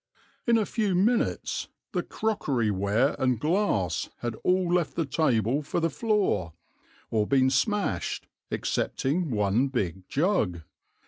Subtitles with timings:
[0.47, 5.91] In a few minutes the crockeryware and glass had all left the table for the
[5.91, 6.53] floor,
[7.11, 10.61] or been smashed, excepting one big jug.